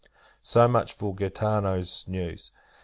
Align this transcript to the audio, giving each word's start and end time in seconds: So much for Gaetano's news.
So 0.41 0.67
much 0.67 0.93
for 0.93 1.13
Gaetano's 1.13 2.05
news. 2.07 2.49